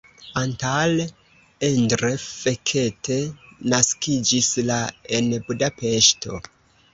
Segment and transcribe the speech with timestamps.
[0.39, 0.93] Antal
[1.67, 3.17] Endre Fekete
[3.75, 4.79] naskiĝis la
[5.19, 6.41] en Budapeŝto.